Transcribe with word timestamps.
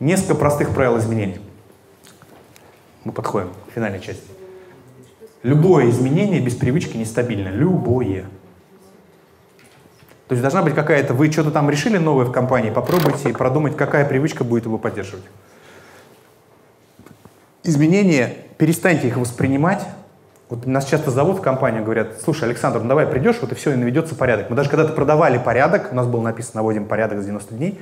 Несколько 0.00 0.34
простых 0.34 0.74
правил 0.74 0.98
изменений. 0.98 1.40
Мы 3.04 3.12
подходим 3.12 3.50
к 3.68 3.74
финальной 3.74 4.00
части. 4.00 4.26
Любое 5.42 5.90
изменение 5.90 6.40
без 6.40 6.54
привычки 6.54 6.96
нестабильно. 6.96 7.48
Любое. 7.48 8.24
То 10.26 10.32
есть 10.32 10.42
должна 10.42 10.62
быть 10.62 10.74
какая-то, 10.74 11.12
вы 11.12 11.30
что-то 11.30 11.50
там 11.50 11.68
решили 11.68 11.98
новое 11.98 12.24
в 12.24 12.32
компании, 12.32 12.70
попробуйте 12.70 13.28
продумать, 13.28 13.76
какая 13.76 14.06
привычка 14.06 14.42
будет 14.42 14.64
его 14.64 14.78
поддерживать. 14.78 15.24
Изменения, 17.62 18.34
перестаньте 18.56 19.08
их 19.08 19.18
воспринимать. 19.18 19.86
Вот 20.48 20.66
нас 20.66 20.86
часто 20.86 21.10
зовут 21.10 21.38
в 21.38 21.40
компанию, 21.42 21.84
говорят, 21.84 22.20
слушай, 22.22 22.44
Александр, 22.44 22.80
ну 22.80 22.88
давай 22.88 23.06
придешь, 23.06 23.36
вот 23.40 23.52
и 23.52 23.54
все, 23.54 23.72
и 23.72 23.76
наведется 23.76 24.14
порядок. 24.14 24.50
Мы 24.50 24.56
даже 24.56 24.70
когда-то 24.70 24.92
продавали 24.92 25.38
порядок, 25.38 25.88
у 25.92 25.94
нас 25.94 26.06
было 26.06 26.22
написано, 26.22 26.56
наводим 26.56 26.86
порядок 26.86 27.20
за 27.20 27.26
90 27.26 27.54
дней, 27.54 27.80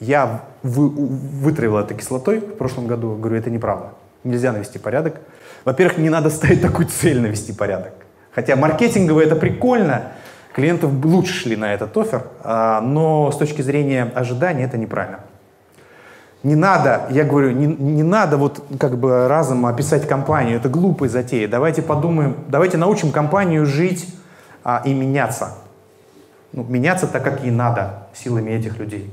я 0.00 0.42
вы, 0.62 0.88
вытравил 0.88 1.78
это 1.78 1.94
кислотой 1.94 2.40
в 2.40 2.56
прошлом 2.56 2.86
году, 2.86 3.16
говорю, 3.16 3.36
это 3.36 3.50
неправда. 3.50 3.90
Нельзя 4.24 4.52
навести 4.52 4.78
порядок. 4.78 5.20
Во-первых, 5.64 5.98
не 5.98 6.10
надо 6.10 6.30
ставить 6.30 6.62
такую 6.62 6.88
цель 6.88 7.20
навести 7.20 7.52
порядок. 7.52 7.92
Хотя 8.34 8.56
маркетингово 8.56 9.20
это 9.20 9.36
прикольно, 9.36 10.12
клиентов 10.52 10.90
лучше 11.04 11.32
шли 11.32 11.56
на 11.56 11.72
этот 11.72 11.96
офер, 11.96 12.22
а, 12.42 12.80
но 12.80 13.30
с 13.30 13.36
точки 13.36 13.62
зрения 13.62 14.10
ожидания 14.14 14.64
это 14.64 14.76
неправильно. 14.76 15.20
Не 16.42 16.56
надо, 16.56 17.06
я 17.10 17.24
говорю, 17.24 17.52
не, 17.52 17.66
не 17.66 18.02
надо 18.02 18.36
вот 18.36 18.62
как 18.78 18.98
бы 18.98 19.28
разом 19.28 19.64
описать 19.64 20.06
компанию, 20.06 20.58
это 20.58 20.68
глупая 20.68 21.08
затея. 21.08 21.48
Давайте 21.48 21.80
подумаем, 21.80 22.36
давайте 22.48 22.76
научим 22.76 23.12
компанию 23.12 23.64
жить 23.64 24.06
а, 24.62 24.82
и 24.84 24.92
меняться. 24.92 25.54
Ну, 26.52 26.64
меняться 26.64 27.06
так, 27.06 27.24
как 27.24 27.42
ей 27.42 27.50
надо, 27.50 28.08
силами 28.14 28.50
этих 28.50 28.78
людей. 28.78 29.10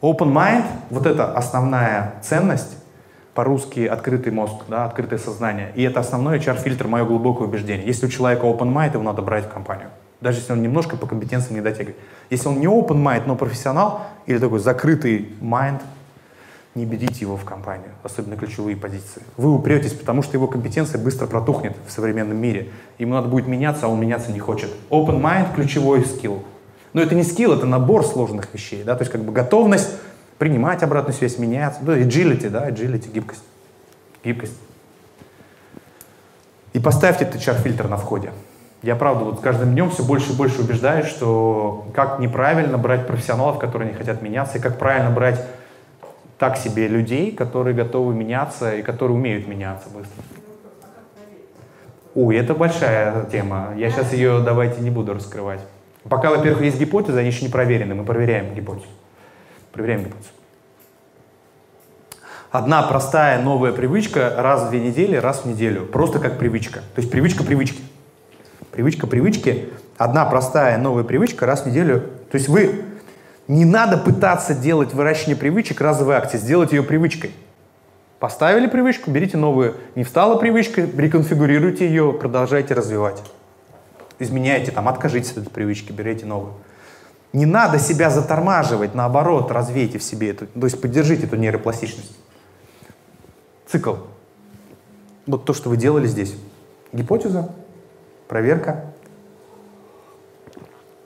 Open 0.00 0.32
mind, 0.32 0.64
вот 0.88 1.04
это 1.04 1.30
основная 1.32 2.14
ценность, 2.22 2.76
по-русски 3.34 3.80
открытый 3.86 4.32
мозг, 4.32 4.54
да, 4.68 4.86
открытое 4.86 5.18
сознание. 5.18 5.72
И 5.74 5.82
это 5.82 6.00
основной 6.00 6.38
HR-фильтр, 6.38 6.86
мое 6.88 7.04
глубокое 7.04 7.46
убеждение. 7.46 7.86
Если 7.86 8.06
у 8.06 8.08
человека 8.08 8.46
open 8.46 8.72
mind, 8.72 8.94
его 8.94 9.02
надо 9.02 9.20
брать 9.20 9.44
в 9.44 9.48
компанию. 9.48 9.88
Даже 10.20 10.38
если 10.38 10.52
он 10.52 10.62
немножко 10.62 10.96
по 10.96 11.06
компетенциям 11.06 11.54
не 11.54 11.60
дотягивает. 11.60 11.96
Если 12.30 12.48
он 12.48 12.60
не 12.60 12.66
open 12.66 13.02
mind, 13.02 13.24
но 13.26 13.36
профессионал, 13.36 14.02
или 14.26 14.38
такой 14.38 14.58
закрытый 14.58 15.34
mind, 15.40 15.80
не 16.74 16.86
берите 16.86 17.20
его 17.20 17.36
в 17.36 17.44
компанию, 17.44 17.90
особенно 18.02 18.36
ключевые 18.36 18.76
позиции. 18.76 19.22
Вы 19.36 19.52
упретесь, 19.52 19.92
потому 19.92 20.22
что 20.22 20.36
его 20.36 20.46
компетенция 20.46 20.98
быстро 20.98 21.26
протухнет 21.26 21.76
в 21.86 21.90
современном 21.92 22.36
мире. 22.36 22.70
Ему 22.98 23.14
надо 23.14 23.28
будет 23.28 23.48
меняться, 23.48 23.86
а 23.86 23.88
он 23.88 24.00
меняться 24.00 24.32
не 24.32 24.38
хочет. 24.38 24.70
Open 24.88 25.20
mind— 25.20 25.54
ключевой 25.56 26.04
скилл. 26.04 26.42
Но 26.92 27.00
это 27.00 27.14
не 27.14 27.22
скилл, 27.22 27.52
это 27.52 27.66
набор 27.66 28.04
сложных 28.04 28.52
вещей. 28.52 28.82
Да? 28.82 28.96
То 28.96 29.02
есть 29.02 29.12
как 29.12 29.22
бы 29.22 29.32
готовность 29.32 29.90
принимать 30.38 30.82
обратную 30.82 31.14
связь, 31.14 31.38
меняться. 31.38 31.80
Да, 31.82 31.96
agility, 31.96 32.48
да, 32.48 32.68
agility, 32.68 33.12
гибкость. 33.12 33.44
Гибкость. 34.24 34.56
И 36.72 36.78
поставьте 36.78 37.24
этот 37.24 37.40
HR-фильтр 37.40 37.88
на 37.88 37.96
входе. 37.96 38.30
Я, 38.82 38.96
правда, 38.96 39.24
вот 39.24 39.38
с 39.38 39.42
каждым 39.42 39.72
днем 39.72 39.90
все 39.90 40.02
больше 40.02 40.32
и 40.32 40.34
больше 40.34 40.62
убеждаюсь, 40.62 41.06
что 41.06 41.86
как 41.94 42.18
неправильно 42.18 42.78
брать 42.78 43.06
профессионалов, 43.06 43.58
которые 43.58 43.90
не 43.90 43.96
хотят 43.96 44.22
меняться, 44.22 44.56
и 44.56 44.60
как 44.60 44.78
правильно 44.78 45.10
брать 45.10 45.44
так 46.38 46.56
себе 46.56 46.88
людей, 46.88 47.32
которые 47.32 47.74
готовы 47.76 48.14
меняться 48.14 48.74
и 48.74 48.82
которые 48.82 49.18
умеют 49.18 49.46
меняться 49.46 49.90
быстро. 49.90 50.22
Ой, 52.14 52.36
это 52.36 52.54
большая 52.54 53.26
тема. 53.26 53.74
Я 53.76 53.90
сейчас 53.90 54.14
ее 54.14 54.40
давайте 54.40 54.80
не 54.80 54.90
буду 54.90 55.12
раскрывать. 55.12 55.60
Пока, 56.08 56.30
во-первых, 56.30 56.62
есть 56.62 56.78
гипотезы, 56.78 57.18
они 57.18 57.28
еще 57.28 57.44
не 57.44 57.50
проверены. 57.50 57.94
Мы 57.94 58.04
проверяем 58.04 58.54
гипотезу. 58.54 58.86
Проверяем 59.72 60.04
гипотезу. 60.04 60.30
Одна 62.50 62.82
простая 62.82 63.40
новая 63.40 63.72
привычка 63.72 64.34
раз 64.36 64.64
в 64.64 64.70
две 64.70 64.80
недели, 64.80 65.16
раз 65.16 65.42
в 65.42 65.44
неделю. 65.44 65.86
Просто 65.86 66.18
как 66.18 66.38
привычка. 66.38 66.80
То 66.94 67.00
есть 67.00 67.10
привычка 67.10 67.44
привычки. 67.44 67.80
Привычка 68.72 69.06
привычки. 69.06 69.68
Одна 69.98 70.24
простая 70.24 70.78
новая 70.78 71.04
привычка 71.04 71.46
раз 71.46 71.62
в 71.62 71.66
неделю. 71.66 72.00
То 72.30 72.38
есть 72.38 72.48
вы 72.48 72.84
не 73.46 73.64
надо 73.64 73.98
пытаться 73.98 74.54
делать 74.54 74.94
выращивание 74.94 75.36
привычек 75.36 75.80
разовой 75.80 76.16
акции. 76.16 76.38
Сделать 76.38 76.72
ее 76.72 76.82
привычкой. 76.82 77.32
Поставили 78.18 78.66
привычку, 78.66 79.10
берите 79.10 79.36
новую. 79.36 79.76
Не 79.94 80.04
встала 80.04 80.36
привычка, 80.36 80.82
реконфигурируйте 80.82 81.86
ее, 81.86 82.12
продолжайте 82.12 82.74
развивать. 82.74 83.22
Изменяйте, 84.20 84.70
там, 84.70 84.86
откажитесь 84.86 85.32
от 85.32 85.38
этой 85.38 85.50
привычки, 85.50 85.92
берите 85.92 86.26
новую. 86.26 86.52
Не 87.32 87.46
надо 87.46 87.78
себя 87.78 88.10
затормаживать, 88.10 88.94
наоборот, 88.94 89.50
развейте 89.50 89.98
в 89.98 90.02
себе 90.02 90.30
эту, 90.30 90.46
то 90.46 90.66
есть 90.66 90.80
поддержите 90.80 91.26
эту 91.26 91.36
нейропластичность. 91.36 92.16
Цикл. 93.66 93.94
Вот 95.26 95.46
то, 95.46 95.54
что 95.54 95.70
вы 95.70 95.78
делали 95.78 96.06
здесь. 96.06 96.34
Гипотеза, 96.92 97.50
проверка. 98.28 98.92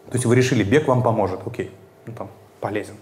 То 0.06 0.14
есть 0.14 0.24
вы 0.24 0.34
решили, 0.34 0.64
бег 0.64 0.88
вам 0.88 1.02
поможет, 1.02 1.40
окей, 1.46 1.70
ну 2.06 2.14
там, 2.14 2.30
полезен. 2.60 2.94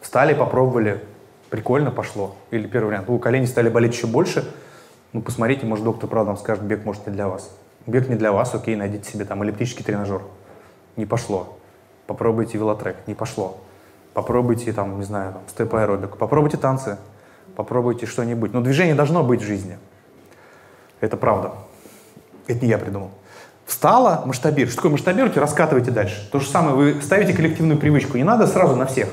Встали, 0.00 0.32
попробовали, 0.32 1.02
прикольно 1.50 1.90
пошло. 1.90 2.36
Или 2.52 2.68
первый 2.68 2.88
вариант, 2.88 3.10
у 3.10 3.18
колени 3.18 3.46
стали 3.46 3.68
болеть 3.68 3.94
еще 3.94 4.06
больше, 4.06 4.48
ну 5.12 5.22
посмотрите, 5.22 5.66
может 5.66 5.84
доктор 5.84 6.08
правда 6.08 6.32
вам 6.32 6.38
скажет, 6.38 6.62
бег 6.62 6.84
может 6.84 7.06
не 7.08 7.12
для 7.12 7.26
вас. 7.26 7.50
Бег 7.86 8.08
не 8.08 8.16
для 8.16 8.32
вас, 8.32 8.54
окей, 8.54 8.74
найдите 8.76 9.10
себе 9.10 9.24
там 9.24 9.42
эллиптический 9.42 9.84
тренажер. 9.84 10.22
Не 10.96 11.06
пошло. 11.06 11.58
Попробуйте 12.06 12.58
велотрек, 12.58 12.96
не 13.06 13.14
пошло. 13.14 13.58
Попробуйте 14.12 14.72
там, 14.72 14.98
не 14.98 15.04
знаю, 15.04 15.34
там, 15.34 15.42
степ-аэробик, 15.48 16.16
попробуйте 16.16 16.56
танцы, 16.56 16.98
попробуйте 17.54 18.06
что-нибудь. 18.06 18.52
Но 18.52 18.60
движение 18.60 18.94
должно 18.94 19.22
быть 19.22 19.42
в 19.42 19.44
жизни. 19.44 19.78
Это 21.00 21.16
правда. 21.16 21.52
Это 22.46 22.64
не 22.64 22.70
я 22.70 22.78
придумал. 22.78 23.10
Встала, 23.66 24.22
масштабируйте. 24.24 24.72
Что 24.72 24.82
такое 24.82 24.92
масштабируйте? 24.92 25.40
Раскатывайте 25.40 25.90
дальше. 25.90 26.28
То 26.30 26.38
же 26.40 26.46
самое, 26.48 26.76
вы 26.76 27.02
ставите 27.02 27.34
коллективную 27.34 27.78
привычку. 27.78 28.16
Не 28.16 28.24
надо 28.24 28.46
сразу 28.46 28.76
на 28.76 28.86
всех. 28.86 29.08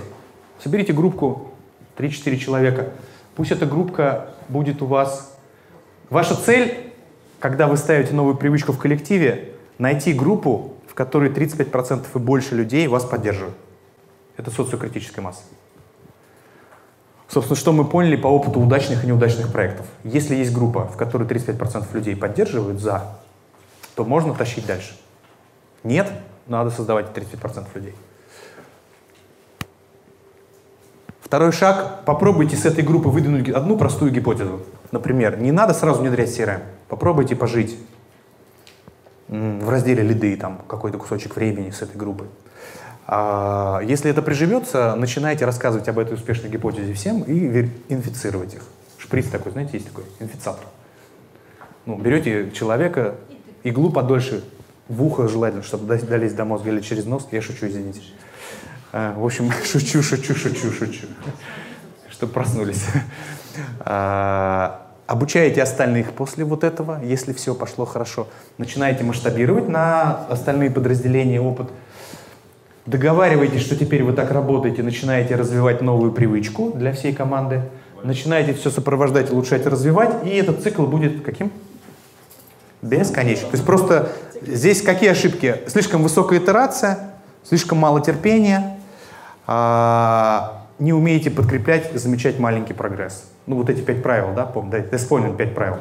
Соберите 0.63 0.93
группку, 0.93 1.51
3-4 1.97 2.37
человека. 2.37 2.89
Пусть 3.35 3.51
эта 3.51 3.65
группка 3.65 4.27
будет 4.49 4.81
у 4.81 4.85
вас. 4.85 5.35
Ваша 6.09 6.35
цель, 6.35 6.92
когда 7.43 7.67
вы 7.67 7.75
ставите 7.75 8.13
новую 8.13 8.37
привычку 8.37 8.71
в 8.71 8.77
коллективе, 8.77 9.49
найти 9.77 10.13
группу, 10.13 10.75
в 10.87 10.93
которой 10.93 11.29
35% 11.29 12.05
и 12.15 12.17
больше 12.17 12.55
людей 12.55 12.87
вас 12.87 13.03
поддерживают. 13.03 13.57
Это 14.37 14.49
социокритическая 14.49 15.21
масса. 15.21 15.41
Собственно, 17.27 17.57
что 17.57 17.73
мы 17.73 17.83
поняли 17.83 18.15
по 18.15 18.27
опыту 18.27 18.61
удачных 18.61 19.03
и 19.03 19.07
неудачных 19.07 19.51
проектов. 19.51 19.85
Если 20.05 20.35
есть 20.35 20.53
группа, 20.53 20.87
в 20.87 20.95
которой 20.95 21.27
35% 21.27 21.93
людей 21.93 22.15
поддерживают 22.15 22.79
«за», 22.79 23.17
то 23.95 24.05
можно 24.05 24.33
тащить 24.33 24.65
дальше. 24.65 24.95
Нет, 25.83 26.09
надо 26.47 26.69
создавать 26.69 27.07
35% 27.13 27.65
людей. 27.75 27.93
Второй 31.19 31.51
шаг. 31.51 32.05
Попробуйте 32.05 32.55
с 32.55 32.63
этой 32.63 32.85
группы 32.85 33.09
выдвинуть 33.09 33.49
одну 33.49 33.77
простую 33.77 34.13
гипотезу. 34.13 34.61
Например, 34.93 35.39
не 35.39 35.51
надо 35.51 35.73
сразу 35.73 36.01
внедрять 36.01 36.29
CRM. 36.29 36.61
Попробуйте 36.87 37.35
пожить 37.35 37.79
в 39.27 39.67
разделе 39.67 40.03
лиды 40.03 40.37
там 40.37 40.61
какой-то 40.67 40.99
кусочек 40.99 41.35
времени 41.35 41.71
с 41.71 41.81
этой 41.81 41.97
группой. 41.97 42.27
А 43.07 43.81
если 43.83 44.11
это 44.11 44.21
приживется, 44.21 44.93
начинайте 44.95 45.45
рассказывать 45.45 45.89
об 45.89 45.97
этой 45.97 46.13
успешной 46.13 46.51
гипотезе 46.51 46.93
всем 46.93 47.23
и 47.23 47.67
инфицировать 47.89 48.53
их. 48.53 48.61
Шприц 48.99 49.29
такой, 49.29 49.53
знаете, 49.53 49.71
есть 49.73 49.87
такой, 49.87 50.03
инфицатор. 50.19 50.63
Ну, 51.87 51.97
берете 51.97 52.51
человека, 52.51 53.15
иглу 53.63 53.89
подольше, 53.89 54.43
в 54.89 55.01
ухо 55.03 55.27
желательно, 55.27 55.63
чтобы 55.63 55.97
долезть 55.97 56.35
до 56.35 56.45
мозга 56.45 56.69
или 56.69 56.81
через 56.81 57.05
нос. 57.05 57.27
Я 57.31 57.41
шучу, 57.41 57.65
извините. 57.65 58.01
А, 58.91 59.15
в 59.17 59.25
общем, 59.25 59.51
шучу, 59.65 60.03
шучу, 60.03 60.35
шучу, 60.35 60.71
шучу. 60.71 61.07
Чтобы 62.11 62.31
проснулись. 62.31 62.85
А, 63.79 64.82
обучаете 65.07 65.61
остальных 65.61 66.13
после 66.13 66.45
вот 66.45 66.63
этого, 66.63 67.01
если 67.03 67.33
все 67.33 67.55
пошло 67.55 67.85
хорошо. 67.85 68.27
Начинаете 68.57 69.03
масштабировать 69.03 69.67
на 69.67 70.25
остальные 70.27 70.71
подразделения 70.71 71.41
опыт. 71.41 71.69
Договариваетесь, 72.85 73.61
что 73.61 73.75
теперь 73.75 74.03
вы 74.03 74.13
так 74.13 74.31
работаете, 74.31 74.83
начинаете 74.83 75.35
развивать 75.35 75.81
новую 75.81 76.11
привычку 76.11 76.71
для 76.71 76.91
всей 76.91 77.13
команды. 77.13 77.61
Начинаете 78.03 78.53
все 78.53 78.69
сопровождать, 78.69 79.31
улучшать, 79.31 79.65
развивать, 79.65 80.25
и 80.25 80.29
этот 80.29 80.61
цикл 80.61 80.85
будет 80.85 81.23
каким? 81.23 81.51
Бесконечным. 82.81 83.49
То 83.51 83.55
есть 83.55 83.65
просто 83.65 84.11
здесь 84.41 84.81
какие 84.81 85.11
ошибки? 85.11 85.61
Слишком 85.67 86.03
высокая 86.03 86.39
итерация, 86.39 87.11
слишком 87.43 87.77
мало 87.77 88.01
терпения, 88.01 88.77
а, 89.47 90.62
не 90.83 90.91
умеете 90.91 91.31
подкреплять, 91.31 91.93
замечать 91.93 92.39
маленький 92.39 92.73
прогресс. 92.73 93.31
Ну, 93.45 93.55
вот 93.55 93.69
эти 93.69 93.79
пять 93.79 94.03
правил, 94.03 94.33
да, 94.35 94.45
помню, 94.45 94.71
да, 94.71 94.81
ты 94.81 94.97
вспомнил 94.97 95.33
пять 95.33 95.55
правил. 95.55 95.77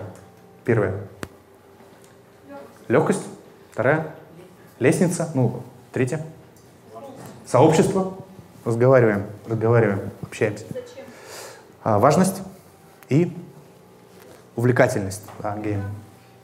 Первое. 0.64 0.94
Легкость. 2.87 3.25
Вторая. 3.72 4.14
Лестница. 4.78 5.28
Ну, 5.34 5.64
третья. 5.93 6.25
Сообщество. 7.44 8.16
разговариваем, 8.64 9.26
разговариваем, 9.49 10.10
общаемся. 10.22 10.64
Зачем? 10.69 11.04
А, 11.82 11.99
важность 11.99 12.40
и 13.08 13.37
увлекательность. 14.54 15.25
Да, 15.40 15.56
гейм. 15.56 15.82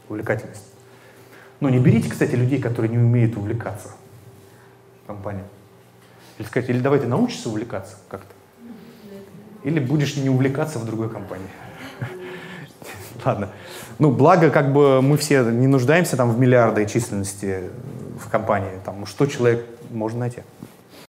Увлекательность. 0.09 0.65
Но 1.61 1.71
не 1.71 1.79
берите, 1.79 2.11
кстати, 2.11 2.35
людей, 2.35 2.61
которые 2.61 2.91
не 2.91 2.99
умеют 2.99 3.37
увлекаться 3.37 3.91
в 5.05 5.07
компании. 5.07 5.45
Или 6.39 6.47
сказать, 6.49 6.69
или 6.71 6.81
давай 6.81 6.99
ты 6.99 7.07
научишься 7.07 7.51
увлекаться 7.51 7.95
как-то. 8.09 8.38
Или 9.65 9.81
будешь 9.81 10.17
не 10.17 10.31
увлекаться 10.31 10.79
в 10.79 10.85
другой 10.85 11.11
компании. 11.11 11.49
Ладно. 13.25 13.49
Ну, 13.99 14.11
благо, 14.11 14.51
как 14.51 14.73
бы 14.73 15.03
мы 15.03 15.17
все 15.17 15.43
не 15.43 15.67
нуждаемся 15.67 16.17
там 16.17 16.31
в 16.31 16.39
миллиарды 16.39 16.87
численности 16.87 17.65
в 18.19 18.29
компании. 18.31 18.71
Там 18.85 19.07
100 19.07 19.27
человек 19.27 19.67
можно 19.91 20.21
найти. 20.21 20.43